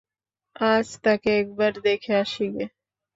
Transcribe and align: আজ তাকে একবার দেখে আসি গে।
আজ 0.69 0.87
তাকে 1.03 1.29
একবার 1.39 1.71
দেখে 1.85 2.13
আসি 2.15 2.45
গে। 2.53 2.65